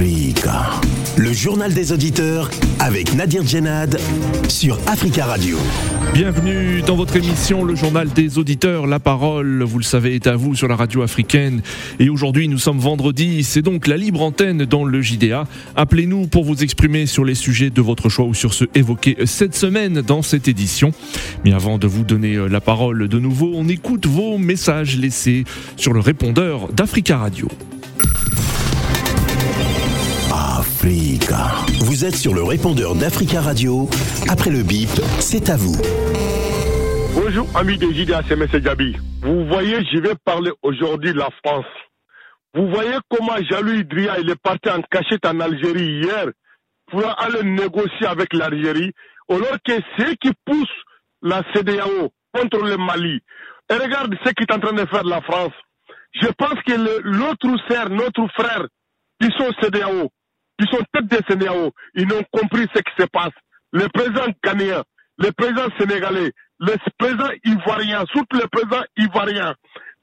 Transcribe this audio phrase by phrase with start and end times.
[0.00, 3.98] Le journal des auditeurs avec Nadir Djenad
[4.48, 5.58] sur Africa Radio.
[6.14, 8.86] Bienvenue dans votre émission Le journal des auditeurs.
[8.86, 11.62] La parole, vous le savez, est à vous sur la radio africaine.
[11.98, 13.42] Et aujourd'hui, nous sommes vendredi.
[13.42, 15.48] C'est donc la libre antenne dans le JDA.
[15.74, 19.56] Appelez-nous pour vous exprimer sur les sujets de votre choix ou sur ceux évoqués cette
[19.56, 20.92] semaine dans cette édition.
[21.44, 25.42] Mais avant de vous donner la parole de nouveau, on écoute vos messages laissés
[25.76, 27.48] sur le répondeur d'Africa Radio.
[30.80, 33.88] Vous êtes sur le répondeur d'Africa Radio.
[34.28, 35.74] Après le bip, c'est à vous.
[37.14, 38.46] Bonjour, amis de JDA, c'est M.
[38.46, 38.96] Gabi.
[39.22, 41.66] Vous voyez, je vais parler aujourd'hui de la France.
[42.54, 46.26] Vous voyez comment Jalou Idria, il est parti en cachette en Algérie hier
[46.92, 48.92] pour aller négocier avec l'Algérie,
[49.28, 50.84] alors que ceux qui poussent
[51.22, 53.18] la CDAO contre le Mali.
[53.68, 55.54] Et regarde ce qu'est en train de faire la France.
[56.22, 58.64] Je pense que l'autre sœur, notre frère,
[59.20, 60.10] qui sont CDAO,
[60.58, 63.32] qui sont tête des CDAO, ils ont compris ce qui se passe.
[63.72, 64.82] Le président ghanéen,
[65.18, 69.54] le président sénégalais, le président ivoirien, surtout le président ivoirien.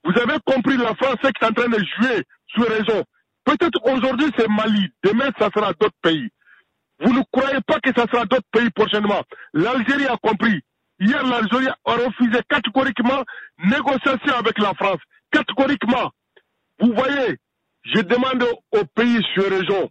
[0.03, 3.03] Vous avez compris la France qui est en train de jouer sur raison.
[3.44, 6.30] Peut-être aujourd'hui c'est Mali, demain ça sera d'autres pays.
[7.00, 9.22] Vous ne croyez pas que ça sera d'autres pays prochainement.
[9.53, 10.61] L'Algérie a compris.
[11.00, 13.23] Hier, l'Algérie a refusé catégoriquement
[13.66, 15.00] négociation avec la France.
[15.30, 16.11] Catégoriquement.
[16.80, 17.38] Vous voyez,
[17.83, 19.89] je demande aux pays sur région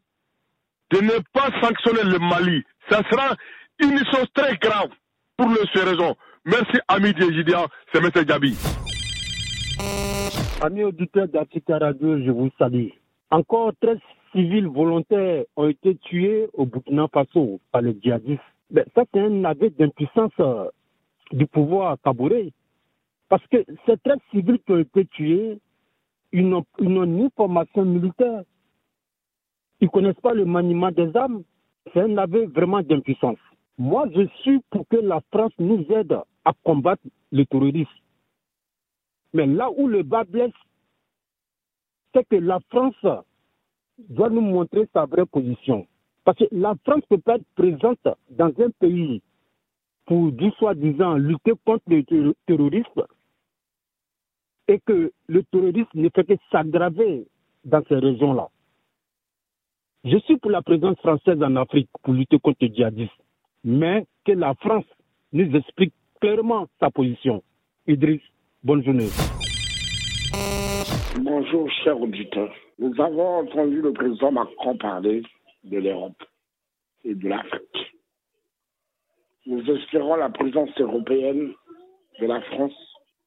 [0.94, 2.62] de ne pas sanctionner le Mali.
[2.88, 3.34] Ça sera
[3.80, 4.90] une chose très grave
[5.36, 6.14] pour le sur raison.
[6.44, 8.24] Merci, ami Djejidia, c'est M.
[8.24, 8.56] Gabi.
[10.62, 12.90] Amis auditeurs d'Africa Radio, je vous salue.
[13.30, 13.98] Encore 13
[14.32, 18.40] civils volontaires ont été tués au Burkina Faso par les djihadistes.
[18.70, 20.68] Ben, ça, c'est un aveu d'impuissance euh,
[21.32, 22.52] du pouvoir cabouré.
[23.28, 25.58] Parce que ces 13 civils qui ont été tués,
[26.32, 28.42] ils n'ont ni formation militaire,
[29.84, 31.42] ils ne connaissent pas le maniement des armes.
[31.92, 33.36] C'est un aveu vraiment d'impuissance.
[33.76, 36.16] Moi, je suis pour que la France nous aide
[36.46, 37.90] à combattre le terrorisme.
[39.34, 40.52] Mais là où le bas blesse,
[42.14, 42.96] c'est que la France
[43.98, 45.86] doit nous montrer sa vraie position.
[46.24, 49.20] Parce que la France ne peut pas être présente dans un pays
[50.06, 53.04] pour, du soi-disant, lutter contre le terrorisme
[54.68, 57.26] et que le terrorisme ne fait que s'aggraver
[57.66, 58.48] dans ces régions-là.
[60.04, 63.10] Je suis pour la présence française en Afrique pour lutter contre le djihadisme,
[63.64, 64.84] mais que la France
[65.32, 67.42] nous explique clairement sa position.
[67.86, 68.20] Idriss,
[68.62, 69.08] bonne journée.
[71.18, 72.52] Bonjour, chers auditeurs.
[72.78, 75.22] Nous avons entendu le président Macron parler
[75.64, 76.22] de l'Europe
[77.06, 77.96] et de l'Afrique.
[79.46, 81.54] Nous espérons la présence européenne
[82.20, 82.76] de la France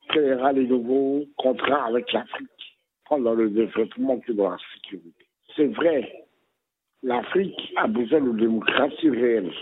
[0.09, 2.77] créera les nouveaux contrats avec l'Afrique
[3.09, 5.25] pendant le développement de la sécurité.
[5.55, 6.26] C'est vrai,
[7.03, 9.53] l'Afrique a besoin de démocratie réelle.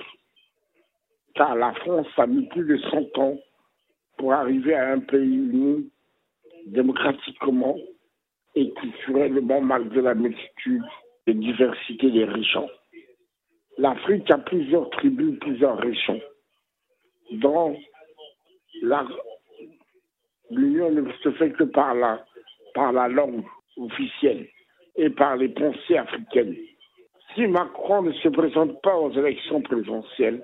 [1.35, 3.38] Car la France a mis plus de 100 ans
[4.18, 5.91] pour arriver à un pays uni
[6.68, 7.78] démocratiquement
[8.56, 10.84] et culturellement malgré la multitude
[11.28, 12.69] et diversité des régions.
[13.78, 16.22] L'Afrique a plusieurs tribus, plusieurs régions.
[17.34, 17.75] Dans
[20.50, 22.25] l'union ne se fait que par la,
[22.74, 23.44] par la langue
[23.75, 24.47] officielle
[24.95, 26.56] et par les pensées africaines
[27.35, 30.44] si Macron ne se présente pas aux élections présidentielles,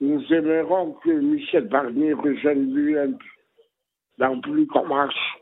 [0.00, 3.18] nous aimerons que Michel Barnier rejoigne l'UN,
[4.18, 5.38] la République en marche,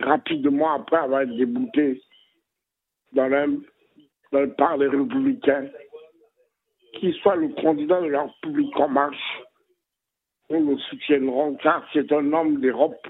[0.00, 2.02] rapidement après avoir été débouté
[3.12, 3.62] dans le,
[4.32, 5.68] dans par les républicains,
[6.94, 9.42] qu'il soit le candidat de la République en marche.
[10.50, 13.06] Nous le soutiendrons car c'est un homme d'Europe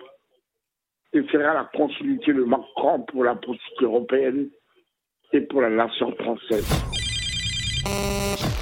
[1.13, 4.51] et fera la continuité de Macron pour la politique européenne
[5.33, 6.67] et pour la nation française.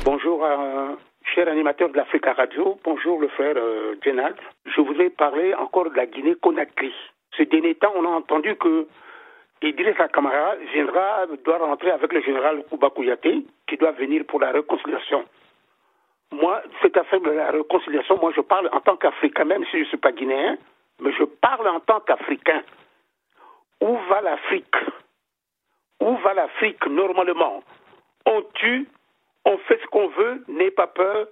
[0.05, 0.95] Bonjour, euh,
[1.35, 2.79] cher animateur de l'Africa Radio.
[2.85, 3.95] Bonjour, le frère euh,
[4.67, 6.93] Je voudrais parler encore de la Guinée-Conakry.
[7.37, 8.87] Ce dernier temps, on a entendu que
[9.63, 14.51] Idriss Kamara viendra, doit rentrer avec le général Kouba Kouyaté, qui doit venir pour la
[14.51, 15.25] réconciliation.
[16.33, 19.85] Moi, cette affaire de la réconciliation, moi, je parle en tant qu'Africain, même si je
[19.85, 20.59] ne suis pas guinéen,
[21.01, 22.63] mais je parle en tant qu'Africain.
[23.81, 24.75] Où va l'Afrique?
[26.05, 27.63] Où va l'Afrique normalement
[28.27, 28.87] On tue,
[29.45, 31.27] on fait ce qu'on veut, n'aie pas peur,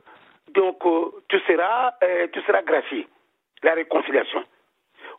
[0.55, 3.07] donc euh, tu seras, euh, tu seras gracié.
[3.63, 4.43] La réconciliation.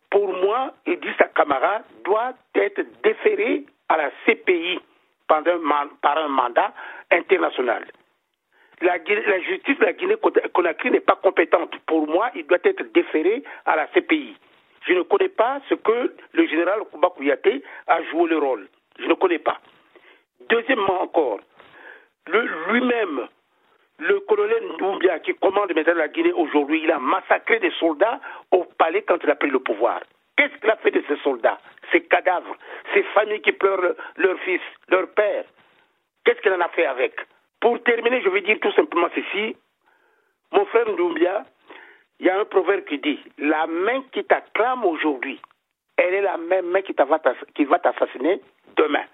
[0.09, 4.79] Pour moi, Idrissa Kamara doit être déféré à la CPI
[5.27, 6.73] par un mandat
[7.11, 7.85] international.
[8.81, 8.97] La,
[9.39, 11.77] justice de la Guinée-Conakry n'est pas compétente.
[11.87, 14.35] Pour moi, il doit être déféré à la CPI.
[14.87, 18.67] Je ne connais pas ce que le général Kouba Kouyaté a joué le rôle.
[18.99, 19.59] Je ne connais pas.
[20.49, 21.39] Deuxièmement encore,
[22.27, 23.27] lui-même,
[23.99, 28.19] le colonel Ndoumbia, qui commande maintenant la Guinée aujourd'hui, il a massacré des soldats
[28.51, 30.01] au palais quand il a pris le pouvoir.
[30.35, 31.59] Qu'est-ce qu'il a fait de ces soldats,
[31.91, 32.55] ces cadavres,
[32.93, 35.45] ces familles qui pleurent leur fils, leur père?
[36.25, 37.13] Qu'est-ce qu'il en a fait avec?
[37.59, 39.55] Pour terminer, je vais dire tout simplement ceci.
[40.51, 41.45] Mon frère Ndoumbia,
[42.19, 45.39] il y a un proverbe qui dit La main qui t'acclame aujourd'hui,
[45.97, 46.93] elle est la même main qui
[47.65, 48.41] va t'assassiner
[48.77, 49.05] demain.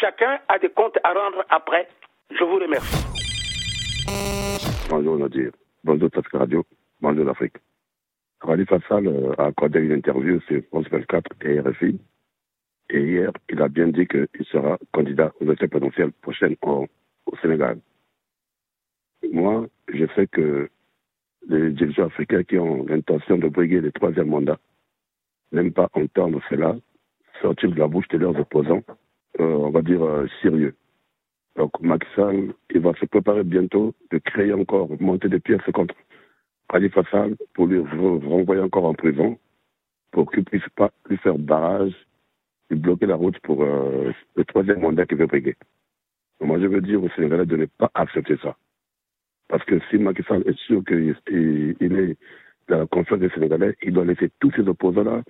[0.00, 1.88] Chacun a des comptes à rendre après.
[2.30, 3.06] Je vous remercie.
[4.88, 5.50] Bonjour Nadir.
[5.84, 6.64] Bonjour Task Radio.
[7.00, 7.56] Bonjour l'Afrique.
[8.40, 11.98] Rally Fassal euh, a accordé une interview sur France 24 et RFI.
[12.90, 16.86] Et hier, il a bien dit qu'il sera candidat aux élections présidentielles prochaines au,
[17.26, 17.78] au Sénégal.
[19.32, 20.68] Moi, je sais que
[21.48, 24.58] les dirigeants africains qui ont l'intention de briguer le troisième mandat
[25.52, 26.76] n'aiment pas entendre cela
[27.40, 28.82] sortir de la bouche de leurs opposants,
[29.40, 30.74] euh, on va dire, euh, sérieux.
[31.56, 32.06] Donc Macky
[32.74, 35.94] il va se préparer bientôt de créer encore, monter des pièces contre
[36.68, 39.38] Khalifa Sall pour lui renvoyer encore en prison,
[40.10, 41.94] pour qu'il ne puisse pas lui faire barrage
[42.70, 45.56] et bloquer la route pour euh, le troisième mandat qu'il veut briguer.
[46.40, 48.56] moi, je veux dire aux Sénégalais de ne pas accepter ça.
[49.48, 51.14] Parce que si Macky Sall est sûr qu'il
[51.80, 52.16] est
[52.68, 55.22] dans la confiance des Sénégalais, il doit laisser tous ses opposants-là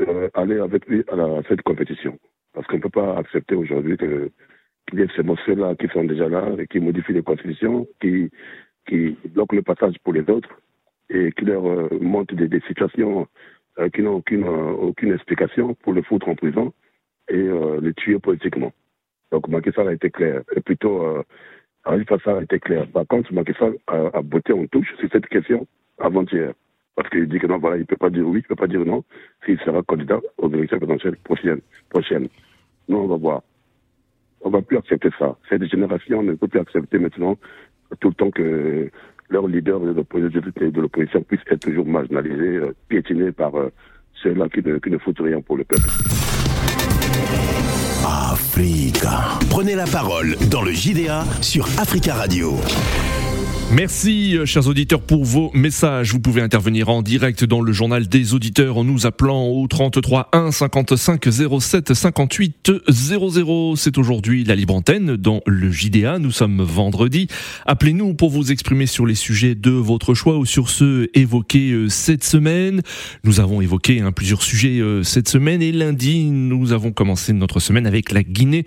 [0.00, 2.18] euh, aller avec lui à, cette compétition.
[2.52, 4.30] Parce qu'on ne peut pas accepter aujourd'hui qu'il
[4.98, 8.30] y ait ces messieurs-là qui sont déjà là et qui modifient les constitutions, qui,
[8.86, 10.60] qui bloquent le passage pour les autres
[11.10, 13.26] et qui leur euh, montrent des, situations
[13.78, 16.72] euh, qui n'ont aucune, aucune explication pour le foutre en prison
[17.28, 17.46] et
[17.82, 18.72] les tuer politiquement.
[19.30, 20.42] Donc Macky Sall a été clair.
[20.56, 21.22] Et plutôt, euh,
[21.84, 22.86] Khalifa a été clair.
[22.88, 25.66] Par contre, Macky Sall a, a botté en touche sur cette question
[25.98, 26.52] avant-hier.
[26.98, 28.56] Parce qu'il dit que non, voilà, il ne peut pas dire oui, il ne peut
[28.56, 29.04] pas dire non,
[29.46, 31.60] s'il sera candidat aux élections présidentielles prochaines.
[31.90, 32.26] prochaines.
[32.88, 33.42] Nous, on va voir.
[34.40, 35.36] On ne va plus accepter ça.
[35.48, 37.38] Cette génération ne peut plus accepter maintenant
[38.00, 38.90] tout le temps que
[39.28, 39.92] leurs leaders de
[40.80, 43.70] l'opposition puissent être toujours marginalisés, euh, piétinés par euh,
[44.20, 45.88] ceux-là qui ne, qui ne foutent rien pour le peuple.
[48.04, 49.38] Africa.
[49.50, 52.56] Prenez la parole dans le JDA sur Africa Radio.
[53.70, 56.12] Merci, euh, chers auditeurs, pour vos messages.
[56.12, 60.30] Vous pouvez intervenir en direct dans le journal des auditeurs en nous appelant au 33
[60.32, 61.28] 1 55
[61.60, 63.76] 07 58 00.
[63.76, 66.18] C'est aujourd'hui la libre antenne dans le JDA.
[66.18, 67.28] Nous sommes vendredi.
[67.66, 71.90] Appelez-nous pour vous exprimer sur les sujets de votre choix ou sur ceux évoqués euh,
[71.90, 72.80] cette semaine.
[73.24, 77.60] Nous avons évoqué hein, plusieurs sujets euh, cette semaine et lundi, nous avons commencé notre
[77.60, 78.64] semaine avec la Guinée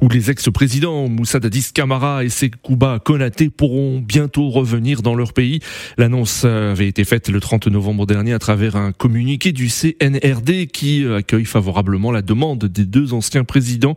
[0.00, 5.60] où les ex-présidents Moussa Dadis Camara et Sekouba Konaté pourront bientôt revenir dans leur pays.
[5.98, 11.04] L'annonce avait été faite le 30 novembre dernier à travers un communiqué du CNRD qui
[11.06, 13.96] accueille favorablement la demande des deux anciens présidents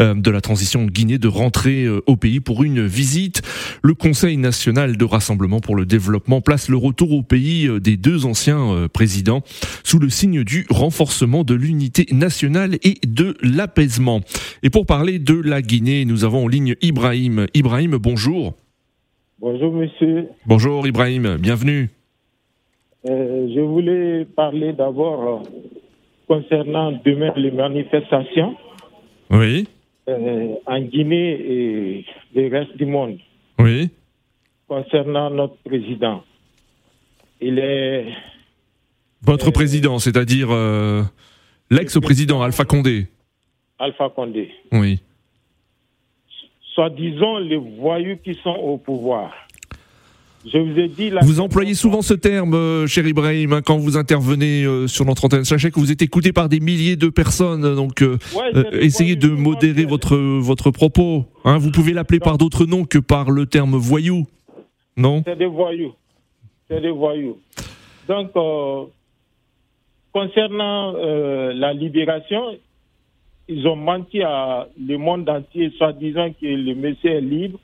[0.00, 3.42] euh, de la transition Guinée de rentrer euh, au pays pour une visite.
[3.82, 7.96] Le Conseil national de rassemblement pour le développement place le retour au pays euh, des
[7.96, 9.42] deux anciens présidents
[9.82, 14.20] sous le signe du renforcement de l'unité nationale et de l'apaisement.
[14.62, 17.46] Et pour parler de la Guinée, nous avons en ligne Ibrahim.
[17.54, 18.54] Ibrahim, bonjour.
[19.44, 20.28] Bonjour monsieur.
[20.46, 21.90] Bonjour Ibrahim, bienvenue.
[23.04, 25.48] Euh, je voulais parler d'abord euh,
[26.26, 28.56] concernant demain les manifestations.
[29.28, 29.68] Oui.
[30.08, 33.18] Euh, en Guinée et le reste du monde.
[33.58, 33.90] Oui.
[34.66, 36.24] Concernant notre président.
[37.42, 38.06] Il est.
[39.20, 40.48] Votre président, c'est-à-dire
[41.68, 43.08] l'ex-président Alpha Condé.
[43.78, 44.48] Alpha Condé.
[44.72, 45.00] Oui
[46.74, 49.32] soi-disant les voyous qui sont au pouvoir.
[50.46, 51.10] Je vous ai dit.
[51.22, 55.24] vous employez souvent ce terme, euh, cher Ibrahim, hein, quand vous intervenez euh, sur notre
[55.24, 55.44] antenne.
[55.44, 58.18] Sachez que vous êtes écouté par des milliers de personnes, donc euh,
[58.72, 61.24] essayez de modérer votre votre propos.
[61.44, 61.56] Hein.
[61.56, 64.26] vous pouvez l'appeler par d'autres noms que par le terme voyou,
[64.98, 65.22] non?
[65.26, 65.94] C'est des voyous.
[66.68, 67.38] C'est des voyous.
[68.06, 68.32] Donc,
[70.12, 72.58] concernant la libération,
[73.48, 77.58] ils ont menti à le monde entier, soi-disant que le monsieur est libre.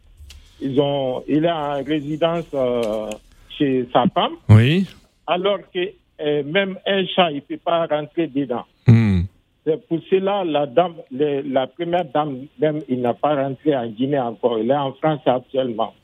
[0.61, 3.09] Ils ont, il est en résidence euh,
[3.49, 4.35] chez sa femme.
[4.49, 4.87] Oui.
[5.27, 5.79] Alors que
[6.21, 8.67] euh, même un chat, il ne peut pas rentrer dedans.
[8.87, 9.23] Hmm.
[9.65, 14.19] C'est pour cela, la dame, la première dame, même, il n'a pas rentré en Guinée
[14.19, 14.59] encore.
[14.59, 15.95] Il est en France actuellement.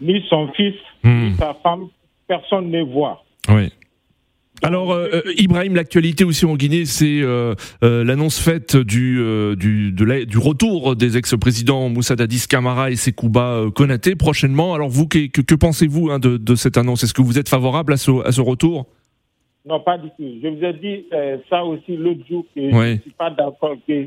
[0.00, 1.34] Ni son fils, ni hmm.
[1.34, 1.88] sa femme,
[2.26, 3.22] personne ne voit.
[3.48, 3.72] Oui.
[4.62, 9.18] Alors euh, euh, Ibrahim, l'actualité aussi en Guinée, c'est euh, l'annonce faite du
[9.56, 14.74] du, du retour des ex-présidents Moussa Dadis Camara et Sekouba Konaté prochainement.
[14.74, 17.04] Alors vous, que, que, pensez-vous hein, de, de, cette annonce?
[17.04, 18.86] Est-ce que vous êtes favorable à ce, à ce retour?
[19.66, 20.24] Non, pas du tout.
[20.42, 21.04] Je vous ai dit
[21.50, 24.06] ça aussi l'autre jour que je ne suis pas d'accord que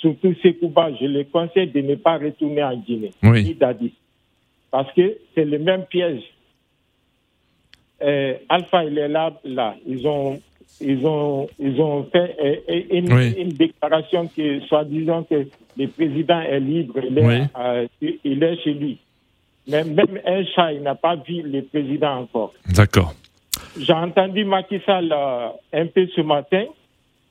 [0.00, 3.44] surtout Sekouba, je les conseille de ne pas retourner en Guinée, Oui.
[3.44, 3.92] ni Dadi.
[4.70, 6.22] Parce que c'est le même piège.
[8.02, 9.76] Euh, Alpha, il est là, là.
[9.86, 10.40] Ils ont,
[10.80, 13.34] ils ont, ils ont fait euh, une, Oui.
[13.38, 17.38] une déclaration que, soi-disant, que le président est libre, il est, Oui.
[17.58, 17.86] euh,
[18.24, 18.98] il est chez lui.
[19.68, 22.52] Mais même un chat, il n'a pas vu le président encore.
[22.74, 23.14] D'accord.
[23.78, 26.64] J'ai entendu Macky Sall euh, un peu ce matin.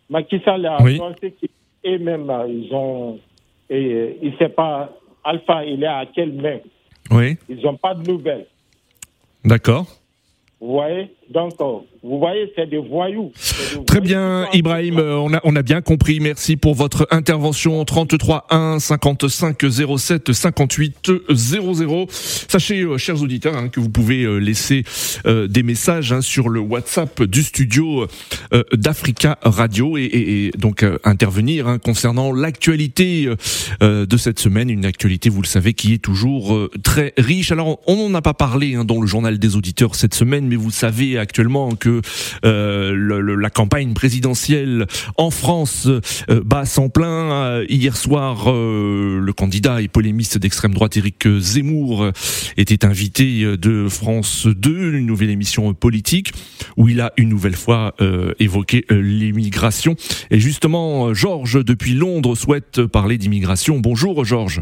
[0.10, 0.96] Macky Sall a Oui.
[0.96, 3.20] annoncé qu'eux-mêmes, ils ont.
[3.70, 4.90] Et, il ne sait pas,
[5.24, 6.60] Alpha, il est à quelle main.
[7.12, 7.38] Oui.
[7.50, 8.46] Ils n'ont pas de nouvelles.
[9.44, 9.86] D'accord.
[10.62, 11.66] Vous voyez Donc, euh,
[12.04, 13.32] vous voyez, c'est des voyous.
[13.78, 16.20] Des Très voyous bien, Ibrahim, euh, on a, on a bien compris.
[16.20, 17.84] Merci pour votre intervention.
[17.86, 19.58] 33 1 55
[19.98, 22.06] 07 58 00.
[22.10, 24.84] Sachez, euh, chers auditeurs, hein, que vous pouvez euh, laisser
[25.26, 28.08] euh, des messages hein, sur le WhatsApp du studio
[28.74, 33.28] d'Africa Radio et, et- et donc intervenir hein, concernant l'actualité
[33.82, 34.70] de cette semaine.
[34.70, 37.52] Une actualité, vous le savez, qui est toujours très riche.
[37.52, 40.72] Alors, on n'en a pas parlé dans le journal des auditeurs cette semaine, mais vous
[40.72, 42.02] savez actuellement que
[42.44, 44.86] euh, la campagne présidentielle
[45.18, 47.32] en France euh, bat sans plein.
[47.32, 52.12] Euh, hier soir, le candidat et polémiste d'extrême droite Éric Zemmour
[52.58, 56.34] était invité de France 2, une nouvelle émission politique,
[56.78, 57.96] où il a une nouvelle fois
[58.40, 59.96] évoqué l'immigration.
[60.32, 63.80] Et justement, Georges, depuis Londres, souhaite parler d'immigration.
[63.80, 64.62] Bonjour Georges.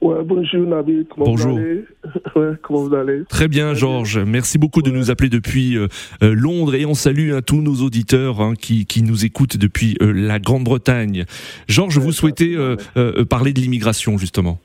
[0.00, 1.52] Ouais, bonjour Nabil, comment Bonjour.
[1.52, 1.84] vous allez
[2.36, 4.18] Ouais, comment vous allez Très bien, Georges.
[4.18, 5.88] Merci beaucoup de nous appeler depuis euh,
[6.22, 9.98] euh, Londres et on salue hein, tous nos auditeurs hein, qui, qui nous écoutent depuis
[10.00, 11.26] euh, la Grande-Bretagne.
[11.68, 12.76] Georges, vous souhaitez euh,
[13.28, 14.58] parler de l'immigration justement?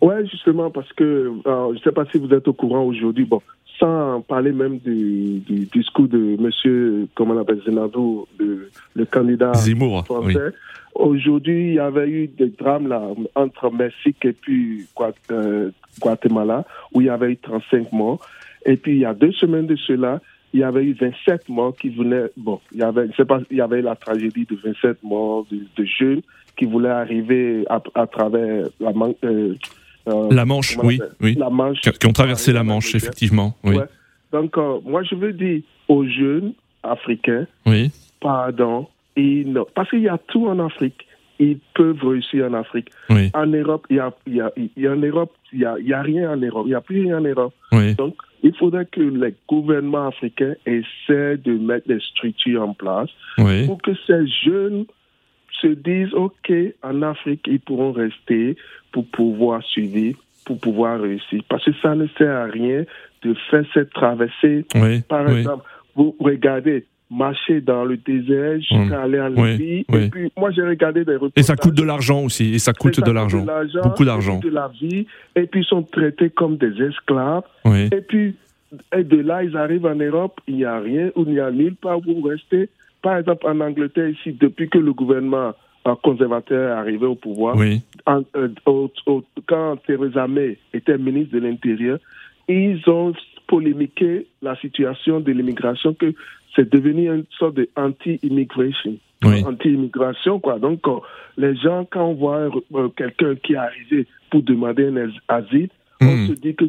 [0.00, 3.40] Ouais, justement, parce que je ne sais pas si vous êtes au courant aujourd'hui, bon,
[3.78, 9.54] sans parler même du, du discours de monsieur, comment on appelle, Zenado, le, le candidat
[9.54, 10.04] Zemmour.
[10.04, 10.26] français.
[10.36, 10.52] Oui.
[10.94, 13.02] Aujourd'hui, il y avait eu des drames là,
[13.34, 14.86] entre Mexique et puis
[15.30, 15.70] euh,
[16.00, 18.20] Guatemala, où il y avait eu 35 morts.
[18.66, 20.20] Et puis, il y a deux semaines de cela,
[20.52, 22.30] il y avait eu 27 morts qui venaient.
[22.36, 25.46] Bon, il y avait, je sais pas, il y avait la tragédie de 27 morts
[25.50, 26.22] de, de jeunes
[26.56, 29.54] qui voulaient arriver à, à travers la man- euh,
[30.08, 31.34] euh, La Manche, oui, oui.
[31.36, 31.80] La Manche.
[31.80, 33.56] Qui, ont traversé la Manche, effectivement.
[33.64, 33.76] Oui.
[33.76, 33.84] Ouais.
[34.32, 37.90] Donc, euh, moi, je veux dire aux jeunes africains, Oui.
[38.20, 38.86] pardon,
[39.16, 41.06] ils ne- parce qu'il y a tout en Afrique.
[41.40, 42.90] Ils peuvent réussir en Afrique.
[43.10, 43.30] Oui.
[43.34, 45.64] En Europe, il y a, il y a, il y a en Europe, il y
[45.64, 46.62] a, il y a rien en Europe.
[46.66, 47.52] Il n'y a plus rien en Europe.
[47.72, 47.94] Oui.
[47.96, 53.66] Donc, il faudrait que les gouvernements africains essaient de mettre des structures en place Oui.
[53.66, 54.84] pour que ces jeunes
[55.60, 56.52] se disent, OK,
[56.84, 58.56] en Afrique, ils pourront rester
[58.92, 61.42] pour pouvoir survivre, pour pouvoir réussir.
[61.48, 62.84] Parce que ça ne sert à rien
[63.22, 64.64] de faire cette traversée.
[65.08, 65.64] Par exemple,
[65.96, 66.84] vous regardez,
[67.16, 69.84] marcher dans le désert jusqu'à aller en Libye.
[69.88, 70.04] oui.
[70.04, 71.44] Et puis, moi, j'ai regardé des Et reportages.
[71.44, 72.54] ça coûte de l'argent aussi.
[72.54, 73.44] Et ça coûte Et ça de l'argent.
[73.82, 74.38] Beaucoup et d'argent.
[74.40, 75.06] de la vie.
[75.36, 77.42] Et puis, ils sont traités comme des esclaves.
[77.64, 77.86] Oui.
[77.92, 78.34] Et puis,
[78.96, 81.50] et de là, ils arrivent en Europe, il n'y a rien, ou il n'y a
[81.50, 82.68] nulle part où rester.
[83.02, 85.52] Par exemple, en Angleterre, ici, depuis que le gouvernement
[85.86, 87.56] euh, conservateur est arrivé au pouvoir,
[88.06, 91.98] en- euh, au- au- quand Theresa May était ministre de l'Intérieur,
[92.48, 93.12] ils ont
[93.46, 96.14] polémiqué la situation de l'immigration, que
[96.56, 98.96] c'est devenu une sorte de anti-immigration.
[99.24, 99.42] Oui.
[99.44, 100.58] Anti-immigration, quoi.
[100.58, 100.98] Donc, euh,
[101.36, 105.68] les gens, quand on voit euh, quelqu'un qui est arrivé pour demander un as- asile,
[106.00, 106.26] on Hmm.
[106.28, 106.64] se dit que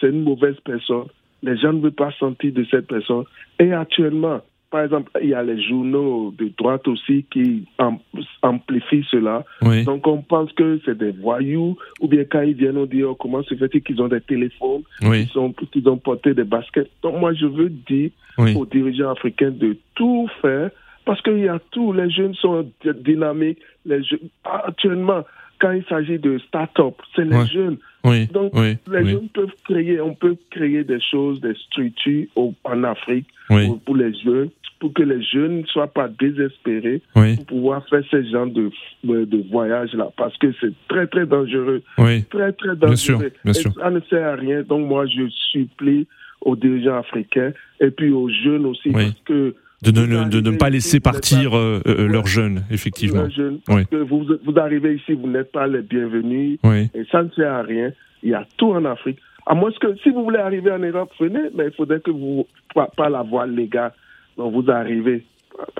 [0.00, 1.04] c'est une mauvaise personne.
[1.42, 3.24] Les gens ne veulent pas sentir de cette personne.
[3.60, 7.98] Et actuellement, par exemple, il y a les journaux de droite aussi qui am-
[8.42, 9.44] amplifient cela.
[9.62, 9.84] Oui.
[9.84, 13.14] Donc on pense que c'est des voyous, ou bien quand ils viennent, on dit oh,
[13.14, 15.26] comment se fait-il qu'ils ont des téléphones, Oui.
[15.26, 16.90] qu'ils ont, qu'ils ont porté des baskets?
[17.02, 18.54] Donc moi je veux dire Oui.
[18.56, 20.70] aux dirigeants africains de tout faire,
[21.06, 22.70] parce qu'il y a tout, les jeunes sont
[23.02, 25.24] dynamiques, les jeunes, actuellement,
[25.60, 27.46] quand il s'agit de start-up, c'est les Ouais.
[27.46, 27.76] jeunes.
[28.04, 28.26] Oui.
[28.26, 28.76] Donc Oui.
[28.90, 29.10] les Oui.
[29.10, 33.96] jeunes peuvent créer, on peut créer des choses, des structures au- en Afrique pour, pour
[33.96, 38.46] les jeunes, pour que les jeunes ne soient pas désespérés pour pouvoir faire ce genre
[38.46, 38.70] de,
[39.04, 41.82] de, voyage-là, parce que c'est très, très dangereux.
[41.98, 42.22] Oui.
[42.30, 42.86] Très, très dangereux.
[42.86, 43.72] Bien sûr, bien Et sûr.
[43.74, 44.62] ça ne sert à rien.
[44.62, 46.06] Donc, moi, je supplie
[46.42, 48.92] aux dirigeants africains et puis aux jeunes aussi, Oui.
[49.06, 53.28] parce que De ne, vous de ne pas laisser partir euh, euh, leurs jeunes, effectivement.
[53.30, 56.90] jeunes, parce que vous, vous arrivez ici, vous n'êtes pas les bienvenus, Oui.
[56.94, 57.92] et ça ne sert à rien.
[58.24, 59.18] Il y a tout en Afrique.
[59.46, 62.46] À moins que, si vous voulez arriver en Europe, venez, mais il faudrait que vous,
[62.74, 63.92] pas, pas la voie légale.
[64.36, 65.24] Donc, vous arrivez.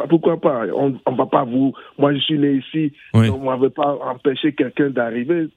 [0.09, 0.63] Pourquoi pas?
[0.75, 1.73] On ne va pas vous.
[1.99, 2.93] Moi, je suis né ici.
[3.15, 3.27] Oui.
[3.27, 5.49] Donc, on ne va pas empêcher quelqu'un d'arriver.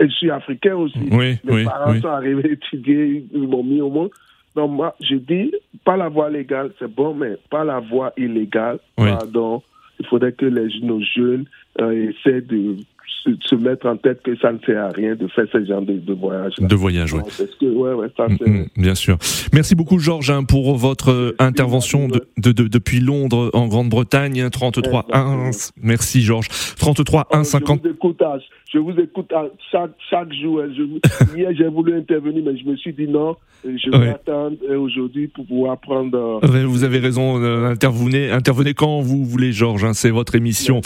[0.00, 0.98] Je suis africain aussi.
[1.12, 4.10] Oui, Mes parents sont arrivés étudier, ils m'ont mis au monde.
[4.56, 5.52] Donc, moi, je dis,
[5.84, 8.78] pas la voie légale, c'est bon, mais pas la voie illégale.
[8.98, 9.10] Oui.
[9.10, 9.62] Pardon.
[9.98, 11.44] Il faudrait que les, nos jeunes
[11.80, 12.76] euh, essaient de
[13.24, 15.82] se, se mettre en tête que ça ne sert à rien de faire ce genre
[15.82, 16.54] de, de voyage.
[16.58, 17.20] De voyage, oui.
[17.62, 19.16] Ouais, ouais, Mm, mm, Bien sûr.
[19.52, 24.48] Merci beaucoup, Georges, hein, pour votre euh, intervention de, de- de- depuis Londres, en Grande-Bretagne.
[24.50, 25.50] 33 1.
[25.82, 26.48] Merci, Georges.
[26.78, 27.80] 33 1 50.
[27.84, 28.38] Je vous écoute, à,
[28.72, 30.60] je vous écoute à chaque, chaque jour.
[30.62, 30.68] hein.
[30.76, 31.00] Je vous-
[31.36, 34.08] hier, j'ai voulu intervenir, mais je me suis dit non, je vais Ouais.
[34.08, 36.40] attendre euh, aujourd'hui pour pouvoir prendre.
[36.44, 39.84] euh, Vous avez raison, intervenez, intervenez quand vous voulez, Georges.
[39.84, 40.80] hein, c'est votre émission.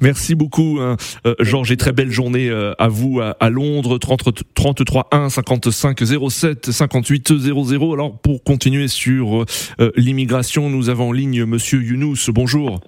[0.00, 0.96] Merci beaucoup, hein,
[1.26, 3.98] euh, Georges, et très belle journée euh, à vous à, Londres.
[3.98, 5.98] 30, 33 1 55
[6.30, 7.92] 07 58 00.
[7.92, 12.30] Alors, pour continuer sur euh, l'immigration, nous avons en ligne Monsieur Younous.
[12.32, 12.80] Bonjour.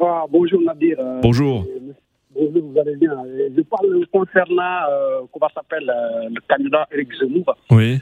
[0.00, 0.96] Ah, bonjour Nadir.
[1.00, 1.66] Euh, Bonjour.
[2.34, 3.12] Bonjour, vous allez bien.
[3.26, 7.98] Euh, Je parle concernant, euh, comment s'appelle, euh, le candidat Eric Zemmour, Oui.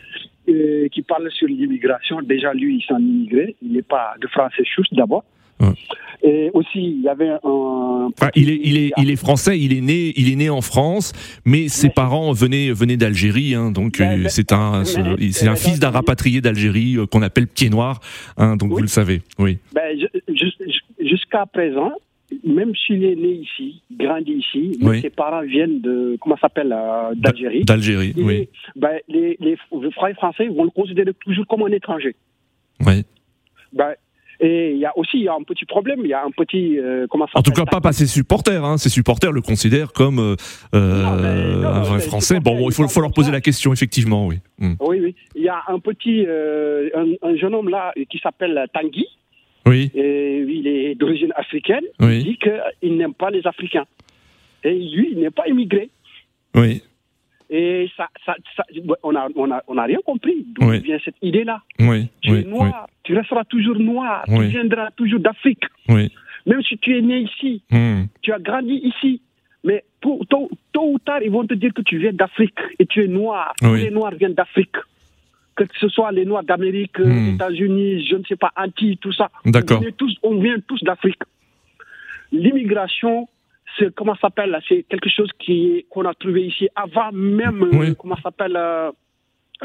[0.48, 2.20] euh, qui parle sur l'immigration.
[2.22, 3.56] Déjà, lui, il s'en immigré.
[3.62, 5.24] Il n'est pas de français chouche d'abord.
[6.22, 7.38] Et aussi, il y avait un.
[7.44, 9.58] Enfin, il est, il est, il est français.
[9.60, 11.12] Il est né, il est né en France,
[11.44, 13.54] mais ses parents venaient, venaient d'Algérie.
[13.54, 17.22] Hein, donc Mais- euh, c'est un, c'est mais- un fils d'un rapatrié d'Algérie euh, qu'on
[17.22, 18.00] appelle Pied Noir.
[18.38, 19.22] Hein, donc vous le savez.
[19.38, 19.58] Oui.
[19.74, 19.96] Ben,
[20.98, 21.92] Jusqu'à présent,
[22.44, 25.00] même s'il est né ici, grandi ici, Oui.
[25.02, 27.64] ses parents viennent de, comment s'appelle, euh, d'Algérie.
[27.64, 28.14] D'Algérie.
[28.16, 28.48] Oui.
[28.74, 32.16] ben, les, les, les Français français vont le considérer toujours comme un étranger.
[32.84, 33.04] Oui.
[33.72, 33.92] Ben,
[34.40, 36.30] et il y a aussi il y a un petit problème, il y a un
[36.30, 38.64] petit euh, comment ça En tout cas, pas pas ses supporters.
[38.64, 38.76] Hein.
[38.76, 40.36] Ses supporters le considèrent comme euh,
[40.74, 42.40] euh, un vrai Français.
[42.40, 44.38] Bon, bon, il faut, faut leur poser la question, effectivement, oui.
[44.58, 44.74] Hmm.
[44.80, 45.14] Oui, oui.
[45.34, 49.06] Il y a un petit, euh, un, un jeune homme là qui s'appelle Tanguy.
[49.66, 49.90] Oui.
[49.94, 51.84] Et il est d'origine africaine.
[52.00, 52.18] Oui.
[52.18, 53.86] Il dit qu'il n'aime pas les Africains.
[54.62, 55.90] Et lui, il n'est pas immigré.
[56.54, 56.82] Oui.
[57.48, 58.64] Et ça, ça, ça-
[59.04, 60.80] on n'a on a, on a rien compris d'où Oui.
[60.80, 61.62] vient cette idée-là.
[61.78, 62.08] Oui.
[62.22, 62.38] Tu Oui.
[62.40, 65.62] es noir, tu resteras toujours noir, tu viendras toujours d'Afrique.
[65.88, 68.04] Même si tu es né ici, Hmm.
[68.22, 69.20] tu as grandi ici.
[69.64, 72.86] Mais pour, tôt, tôt ou tard, ils vont te dire que tu viens d'Afrique et
[72.86, 73.52] tu es noir.
[73.60, 74.76] Tous les noirs viennent d'Afrique.
[75.56, 77.34] Que ce soit les noirs d'Amérique, Hmm.
[77.34, 79.30] États-Unis, je ne sais pas, Antilles, tout ça.
[79.44, 79.78] D'accord.
[79.78, 81.22] On vient tous, on vient tous d'Afrique.
[82.32, 83.28] L'immigration,
[83.78, 87.94] c'est comment s'appelle C'est quelque chose qui qu'on a trouvé ici avant même euh, Oui.
[87.98, 88.90] comment s'appelle euh,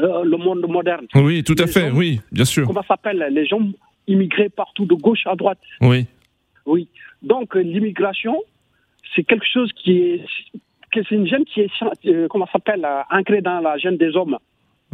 [0.00, 1.06] euh, le monde moderne.
[1.14, 1.88] Oui, tout à Les fait.
[1.90, 2.66] gens- Oui, bien sûr.
[2.66, 3.60] Comment ça s'appelle Les gens
[4.06, 5.58] immigrés partout de gauche à droite.
[5.80, 6.06] Oui.
[6.66, 6.88] Oui.
[7.22, 8.36] Donc, l'immigration,
[9.14, 10.24] c'est quelque chose qui est.
[10.92, 14.36] que c'est une gêne qui est, comment s'appelle, ancrée dans la gêne des hommes.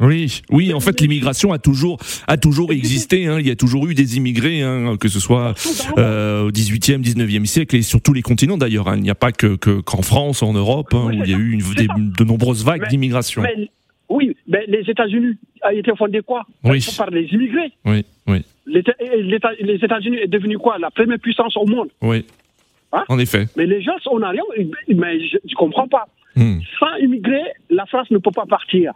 [0.00, 0.72] Oui, oui.
[0.72, 3.26] En fait, l'immigration a toujours, a toujours existé.
[3.26, 3.38] Hein.
[3.40, 5.54] Il y a toujours eu des immigrés, hein, que ce soit
[5.98, 8.88] euh, au 18e, 19e siècle et sur tous les continents d'ailleurs.
[8.88, 8.96] hein.
[8.96, 11.52] Il n'y a pas que que- qu'en France, en Europe, où il y a eu
[11.52, 13.42] une- des- de nombreuses vagues d'immigration.
[14.10, 16.46] Oui, mais les États-Unis a été fondés quoi?
[16.64, 16.84] Oui.
[16.96, 17.72] Par les immigrés.
[17.84, 18.80] Oui, oui, les
[19.84, 20.78] États-Unis est devenu quoi?
[20.78, 21.88] La première puissance au monde.
[22.02, 22.24] oui.
[23.08, 23.46] En effet.
[23.56, 24.40] Mais les gens, on n'a rien.
[24.88, 26.06] Mais je ne comprends pas.
[26.36, 26.60] Hmm.
[26.80, 28.92] Sans immigrés, la France ne peut pas partir.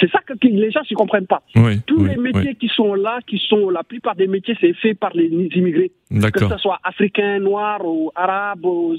[0.00, 1.42] C'est ça que que les gens ne comprennent pas.
[1.54, 2.56] Oui, Tous oui, les métiers oui.
[2.56, 5.92] qui sont là, qui sont la plupart des métiers, c'est fait par les immigrés.
[6.32, 8.96] Que ce soit africain, noir ou arabe ou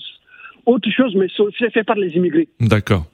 [0.66, 1.28] autre chose, mais
[1.60, 2.48] c'est fait par les immigrés.
[2.60, 3.06] D'accord.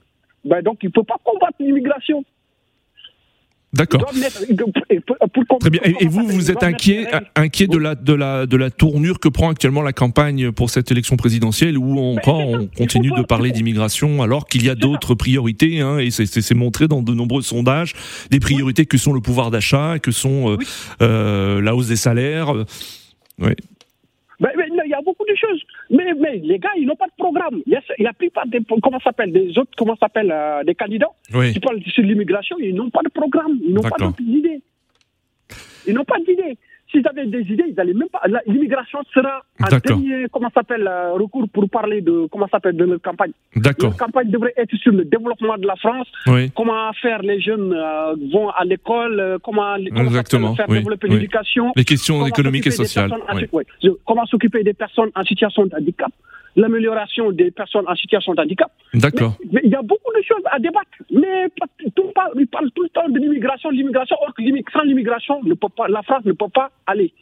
[0.44, 2.22] Ben donc, il ne peut pas combattre l'immigration.
[2.22, 2.22] D'accord.
[2.22, 4.12] Ils doivent mettre- ils doivent- et pour- pour combattre-
[5.60, 5.80] Très bien.
[5.84, 7.26] Et, et vous, vous êtes inquiet, règles.
[7.36, 10.90] inquiet de la, de la, de la tournure que prend actuellement la campagne pour cette
[10.90, 15.80] élection présidentielle, où quand on continue de parler d'immigration, alors qu'il y a d'autres priorités,
[15.80, 17.94] hein, et c'est- montré dans de nombreux sondages,
[18.30, 20.56] des priorités que sont le pouvoir d'achat, que sont euh,
[21.02, 22.54] euh, la hausse des salaires.
[22.54, 22.64] euh,
[23.40, 23.56] ouais.
[24.40, 25.60] Ben, il y a beaucoup de choses.
[25.94, 27.60] Mais, mais les gars, ils n'ont pas de programme.
[27.66, 30.30] Il y a, il y a la plupart des, comment s'appelle, des autres, comment s'appelle,
[30.32, 31.52] euh, des candidats Oui.
[31.52, 33.58] qui parlent sur l'immigration, ils n'ont pas de programme.
[33.64, 34.60] Ils n'ont pas d'idées.
[35.86, 36.56] Ils n'ont pas d'idées.
[36.94, 38.22] S'ils avaient des idées, ils n'allaient même pas.
[38.46, 43.02] L'immigration sera un dernier, comment s'appelle, euh, recours pour parler de, comment s'appelle, de leur
[43.02, 43.32] campagne.
[43.56, 43.90] D'accord.
[43.90, 46.06] Leur campagne devrait être sur le développement de la France.
[46.28, 46.52] Oui.
[46.54, 49.74] Comment faire les jeunes euh, vont à l'école, euh, comment,
[50.30, 51.14] comment faire oui, développer oui.
[51.14, 51.72] l'éducation.
[51.74, 56.12] Les questions économiques et sociales, en Comment s'occuper des personnes en situation de handicap.
[56.56, 58.70] L'amélioration des personnes en situation de handicap.
[58.94, 59.36] D'accord.
[59.52, 60.86] Mais il y a beaucoup de choses à débattre.
[61.10, 61.48] Mais
[61.96, 64.16] tout, ils parlent tout le temps de l'immigration, de l'immigration.
[64.22, 64.32] Or,
[64.72, 67.12] sans l'immigration, ne peut pas- la France ne peut pas aller.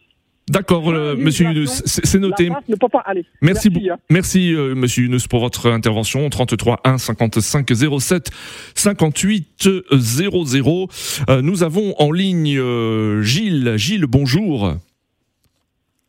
[0.51, 2.47] D'accord, euh, monsieur Yunus, c'est noté.
[2.49, 3.25] La France ne peut pas aller.
[3.41, 3.87] Merci, beaucoup.
[3.91, 3.97] hein.
[4.11, 6.29] Merci, euh, monsieur Yunus, pour votre intervention.
[6.29, 8.29] 33 1 55 07
[8.75, 10.89] 58 00.
[11.31, 13.75] Euh, nous avons en ligne euh, Gilles.
[13.77, 14.75] Gilles, bonjour.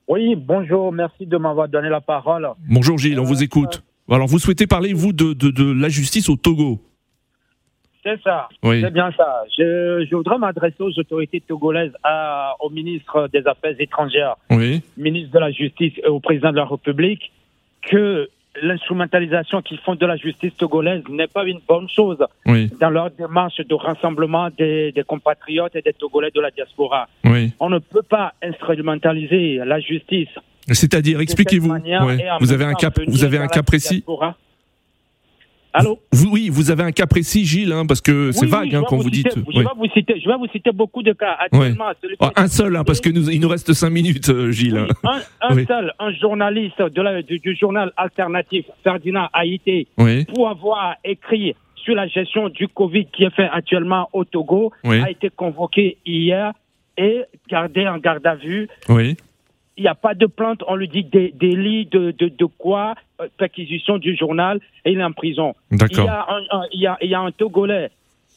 [0.07, 2.47] Oui, bonjour, merci de m'avoir donné la parole.
[2.69, 3.83] Bonjour Gilles, on vous écoute.
[4.09, 6.81] Alors, vous souhaitez parler, vous, de, de, de la justice au Togo
[8.03, 8.81] C'est ça, Oui.
[8.81, 9.43] c'est bien ça.
[9.57, 14.81] Je, je voudrais m'adresser aux autorités togolaises, à- au ministre des Affaires étrangères, Oui.
[14.97, 17.31] ministre de la Justice et au président de la République,
[17.89, 18.27] que
[18.61, 22.69] l'instrumentalisation qu'ils font de la justice togolaise n'est pas une bonne chose Oui.
[22.79, 27.07] dans leur démarche de rassemblement des, des compatriotes et des Togolais de la diaspora.
[27.25, 27.51] Oui.
[27.59, 30.29] On ne peut pas instrumentaliser la justice.
[30.67, 31.71] C'est-à-dire, expliquez-vous.
[31.71, 32.25] Ouais.
[32.39, 33.95] Vous avez un venir vous avez un cas précis.
[33.95, 34.35] diaspora.
[35.73, 38.69] Allô Vous- oui, vous avez un cas précis, Gilles, hein, parce que c'est Oui, vague
[38.69, 39.45] oui, hein, quand vous citer- dites.
[39.53, 41.35] Je vais vous citer, je vais vous citer beaucoup de cas.
[41.39, 44.85] Actuellement, est un seul, hein, parce que nous, il nous reste cinq minutes, euh, Gilles.
[45.41, 49.87] un, seul, un journaliste de la- du, du journal alternatif, Ferdinand Haïté,
[50.33, 55.09] pour avoir écrit sur la gestion du Covid qui est fait actuellement au Togo, a
[55.09, 56.53] été convoqué hier
[56.97, 58.67] et gardé en garde à vue.
[58.89, 59.17] Oui.
[59.77, 62.93] Il n'y a pas de plainte, on lui dit des délit de, de, de quoi,
[63.19, 65.55] euh, perquisition du journal, et il est en prison.
[65.71, 66.05] D'accord.
[66.05, 67.89] Il y a un, un- il y a, il y a un Togolais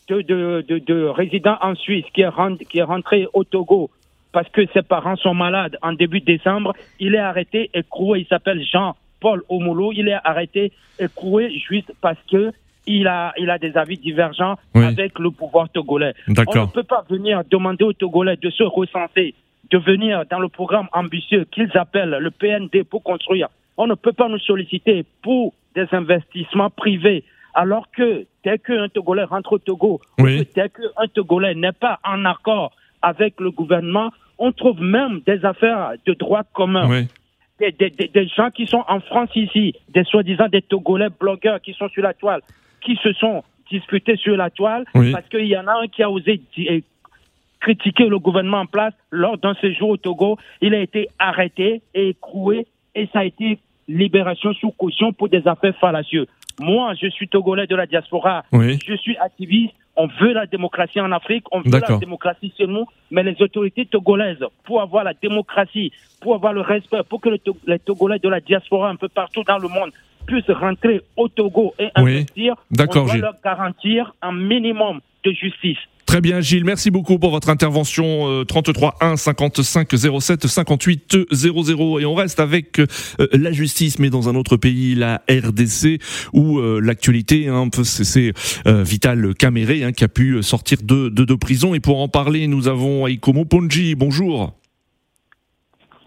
[0.08, 3.90] de, de, de, de résident en Suisse qui est, rent- qui est rentré au Togo
[4.32, 6.72] parce que ses parents sont malades en début décembre.
[7.00, 8.20] Il est arrêté et croué.
[8.20, 9.92] Il s'appelle Jean-Paul Omolo.
[9.92, 12.52] Il est arrêté et croué juste parce que
[12.86, 14.84] il a, il a des avis divergents Oui.
[14.84, 16.14] avec le pouvoir togolais.
[16.28, 19.34] On ne peut pas venir demander aux Togolais de se recenser,
[19.70, 23.48] de venir dans le programme ambitieux qu'ils appellent le PND pour construire.
[23.76, 27.24] On ne peut pas nous solliciter pour des investissements privés
[27.54, 30.40] alors que dès qu'un Togolais rentre au Togo, Oui.
[30.40, 35.20] ou que dès qu'un Togolais n'est pas en accord avec le gouvernement, on trouve même
[35.26, 36.86] des affaires de droit commun.
[36.88, 37.08] Oui.
[37.58, 41.60] Des, des- des- des gens qui sont en France ici, des soi-disant des Togolais blogueurs
[41.62, 42.42] qui sont sur la toile,
[42.82, 45.12] qui se sont disputés sur la toile Oui.
[45.12, 46.40] parce qu'il y en a un qui a osé
[47.60, 50.38] critiquer le gouvernement en place lors d'un séjour au Togo.
[50.60, 55.46] Il a été arrêté et écroué et ça a été libération sous caution pour des
[55.46, 56.26] affaires fallacieuses.
[56.60, 58.44] Moi, je suis Togolais de la diaspora.
[58.52, 58.78] Oui.
[58.84, 59.74] Je suis activiste.
[59.98, 63.86] On veut la démocratie en Afrique, on veut la démocratie chez nous, mais les autorités
[63.86, 65.90] togolaises, pour avoir la démocratie,
[66.20, 69.56] pour avoir le respect, pour que les Togolais de la diaspora un peu partout dans
[69.56, 69.92] le monde
[70.26, 75.78] puissent rentrer au Togo et investir, on doit leur garantir un minimum de justice.
[76.06, 76.64] Très bien, Gilles.
[76.64, 78.28] Merci beaucoup pour votre intervention.
[78.28, 79.88] euh, 33 1 55
[80.20, 81.98] 07 58 00.
[81.98, 82.86] Et on reste avec euh,
[83.32, 85.98] la justice, mais dans un autre pays, la RDC,
[86.32, 88.32] où euh, l'actualité, hein, c'est-
[88.68, 91.74] euh, Vital Caméré hein, qui a pu sortir de, de, de prison.
[91.74, 93.96] Et pour en parler, nous avons Aikomo Ponji.
[93.96, 94.52] Bonjour.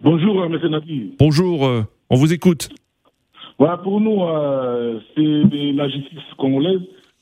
[0.02, 0.72] Bonjour, euh, M.
[0.72, 1.12] Nadi.
[1.20, 1.66] Bonjour.
[1.68, 2.70] euh, on vous écoute.
[3.60, 6.80] Voilà, pour nous, euh, c'est la justice congolaise,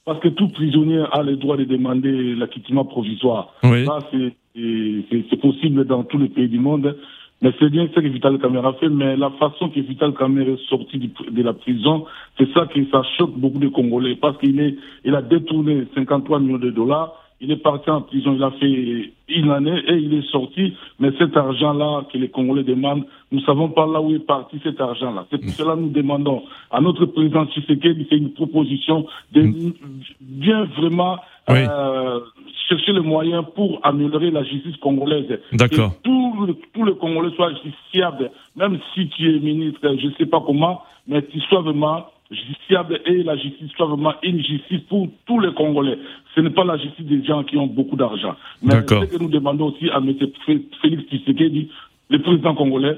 [0.08, 3.54] parce que tout prisonnier a le droit de demander l'acquittement provisoire.
[3.64, 3.86] Oui.
[3.86, 4.34] Ça, c'est-
[5.42, 6.96] possible dans tous les pays du monde.
[7.42, 10.68] Mais c'est bien ce que Vital Kamera fait, mais la façon que Vital Kamera est
[10.70, 12.06] sorti de la prison,
[12.38, 16.40] c'est ça que ça choque beaucoup de Congolais, parce qu'il est, il a détourné 53
[16.40, 20.14] millions de dollars, il est parti en prison, il a fait une année et il
[20.16, 24.26] est sorti, mais cet argent-là que les Congolais demandent, nous savons pas là où est
[24.26, 25.26] parti cet argent-là.
[25.30, 29.52] C'est pour cela que nous demandons à notre président Tshisekedi de faire une proposition de
[30.22, 31.18] bien vraiment
[31.50, 31.60] Oui.
[31.70, 32.20] euh,
[32.70, 35.40] chercher les moyens pour améliorer la justice congolaise.
[35.54, 35.92] D'accord.
[35.98, 40.12] Que tout le, tout le Congolais soit justiciable, même si tu es ministre, je ne
[40.14, 44.82] sais pas comment, mais tu sois vraiment justiciable et la justice soit vraiment une justice
[44.90, 45.98] pour tous les Congolais.
[46.36, 48.36] Ce n'est pas la justice des gens qui ont beaucoup d'argent.
[48.62, 50.14] Mais ce que nous demandons aussi à M.
[50.82, 51.70] Félix Tshisekedi,
[52.10, 52.98] le président congolais,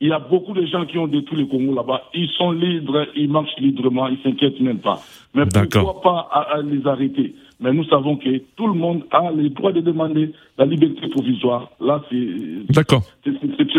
[0.00, 2.02] il y a beaucoup de gens qui ont détruit le Congo là-bas.
[2.14, 4.98] Ils sont libres, ils marchent librement, ils s'inquiètent même pas.
[5.34, 7.34] Mais pourquoi pas à- à les arrêter?
[7.60, 11.70] Mais nous savons que tout le monde a le droit de demander la liberté provisoire.
[11.80, 13.02] Là, c'est D'accord.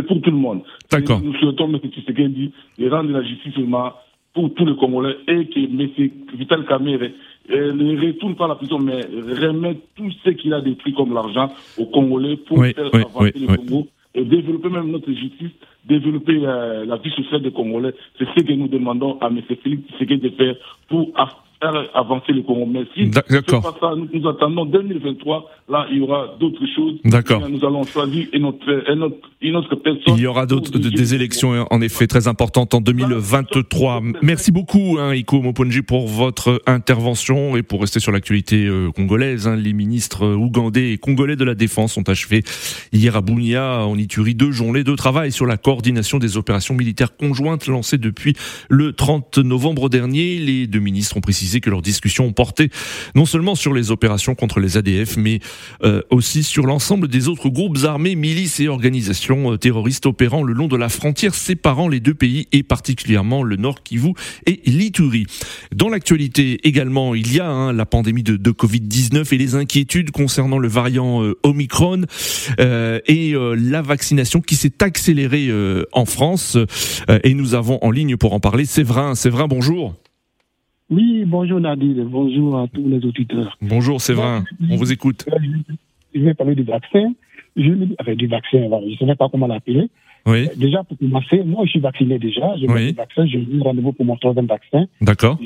[0.08, 0.62] pour tout le monde.
[0.89, 1.19] D'accord.
[1.21, 1.80] Nous souhaitons, M.
[1.91, 3.91] Tshisekedi, de rendre la justice vraiment
[4.36, 6.12] pour tous les Congolais et que M.
[6.38, 7.10] Vital Kamere
[7.52, 11.13] euh, ne retourne pas à la prison, mais remet tout ce qu'il a détruit comme
[11.13, 13.58] l'argent aux Congolais pour Oui, faire oui, avancer oui, le.
[13.58, 15.52] Congo et développer même notre justice,
[15.86, 17.93] développer euh, la vie sociale des Congolais.
[18.17, 19.41] C'est ce que nous demandons à M.
[19.63, 20.56] Félix Tshisekedi de faire
[20.88, 21.12] pour
[21.62, 22.65] faire avancer le Congo.
[22.65, 23.78] Mais si D'ac- d'accord.
[23.80, 26.96] ça, nous, nous attendons 2023, là, il y aura d'autres choses.
[27.06, 27.46] D'accord.
[27.48, 30.15] Et Nous allons choisir une autre, une autre, une autre personne.
[30.18, 34.02] Il y aura d'autres de- des élections en effet très importantes en 2023.
[34.22, 39.48] Merci beaucoup hein, Iko Moponji pour votre intervention et pour rester sur l'actualité euh, congolaise.
[39.48, 39.56] hein.
[39.56, 42.44] Les ministres euh, ougandais et congolais de la défense ont achevé
[42.94, 47.15] hier à Bounia en Ituri deux journées de travail sur la coordination des opérations militaires
[47.15, 48.34] conjointes lancées depuis
[48.70, 50.38] le 30 novembre dernier.
[50.38, 52.69] Les deux ministres ont précisé précisé que leurs discussions ont porté
[53.13, 55.41] non seulement sur les opérations contre les ADF, mais
[55.84, 60.53] euh, aussi sur l'ensemble des autres groupes armés, milices et organisations euh, terroristes opérant le
[60.53, 64.13] long de la frontière séparant les deux pays et particulièrement le Nord Kivu
[64.47, 65.27] et l'Ituri.
[65.71, 70.10] Dans l'actualité également, il y a hein, la pandémie de, de Covid-19 et les inquiétudes
[70.10, 72.05] concernant le variant euh, Omicron
[72.58, 75.49] et la vaccination qui s'est accélérée
[75.91, 76.58] en France.
[77.23, 79.15] Et nous avons en ligne pour en parler Séverin.
[79.15, 79.95] Séverin, bonjour.
[80.89, 83.58] Oui, bonjour Nadir, bonjour à tous les auditeurs.
[83.62, 85.26] Bonjour Séverin, on vous écoute.
[86.13, 87.12] Je vais parler du vaccin.
[87.58, 89.89] Je, enfin, du vaccin, je ne sais pas comment l'appeler.
[90.28, 90.48] Oui.
[90.58, 92.56] Déjà, pour commencer, moi, je suis vacciné déjà.
[92.58, 92.88] J'ai Oui.
[92.91, 94.86] le vaccin, j'ai eu rendez-vous pour mon troisième vaccin.
[95.02, 95.39] D'accord.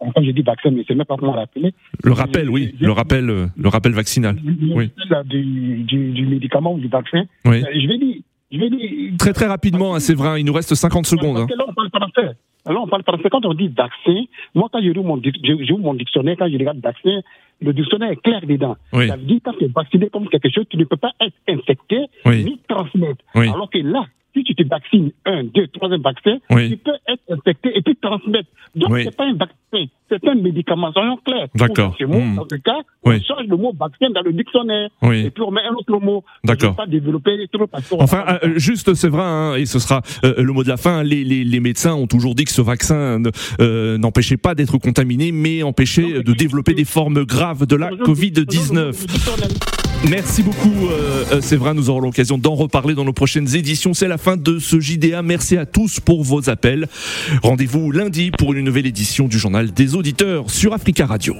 [0.00, 1.72] Enfin, j'ai dit vaccin, mais je ne sais même pas comment l'appeler.
[2.02, 4.36] Le rappel, oui, le rappel, euh, le rappel vaccinal.
[4.74, 4.90] Oui.
[5.10, 7.24] Là, du, du, du médicament ou du vaccin.
[7.44, 7.62] Oui.
[7.62, 8.16] Euh, Je vais dire,
[9.18, 11.36] Très très rapidement, hein, Séverin, il nous reste 50 secondes.
[11.38, 11.46] hein.
[11.56, 12.36] Là, on parle français.
[12.66, 13.28] Là, on parle français.
[13.30, 17.20] Quand on dit vaccin, moi, quand j'ai mon, j'ai mon dictionnaire, quand je regarde vaccin,
[17.60, 18.76] le dictionnaire est clair dedans.
[18.92, 19.08] Oui.
[19.08, 21.12] Ça veut dire que quand tu es vacciné comme quelque chose, tu ne peux pas
[21.20, 22.44] être infecté Oui.
[22.44, 23.22] ni transmettre.
[23.34, 23.48] Oui.
[23.48, 26.70] Alors que là, si tu te vaccines un, deux, troisième vaccin, Oui.
[26.70, 28.48] tu peux être infecté et puis transmettre.
[28.74, 29.02] Donc, Oui.
[29.04, 31.46] c'est pas un vaccin, c'est un médicament, soyons clairs.
[31.54, 31.94] D'accord.
[31.98, 32.34] Ce mot, Hmm.
[32.36, 33.16] Dans ce cas, Oui.
[33.20, 34.88] on change le mot vaccin dans le dictionnaire.
[35.02, 35.20] Oui.
[35.26, 36.24] Et puis on met un autre mot.
[36.42, 36.74] D'accord.
[36.74, 37.36] Pas développer
[37.70, 40.76] parce qu'on- Enfin, euh, juste Séverin, hein, et ce sera euh, le mot de la
[40.76, 44.54] fin, les, les, les médecins ont toujours dit que ce vaccin ne- euh, n'empêchait pas
[44.54, 49.83] d'être contaminé, mais empêchait de développer des formes graves de la Covid-19.
[50.08, 53.94] Merci beaucoup euh, euh, Séverin, nous aurons l'occasion d'en reparler dans nos prochaines éditions.
[53.94, 55.22] C'est la fin de ce JDA.
[55.22, 56.88] Merci à tous pour vos appels.
[57.42, 61.34] Rendez-vous lundi pour une nouvelle édition du journal des auditeurs sur Africa Radio.